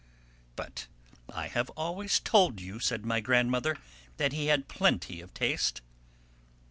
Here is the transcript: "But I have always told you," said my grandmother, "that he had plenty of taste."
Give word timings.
"But 0.55 0.87
I 1.29 1.47
have 1.49 1.69
always 1.77 2.19
told 2.19 2.59
you," 2.59 2.79
said 2.79 3.05
my 3.05 3.19
grandmother, 3.19 3.77
"that 4.17 4.33
he 4.33 4.47
had 4.47 4.67
plenty 4.67 5.21
of 5.21 5.31
taste." 5.35 5.81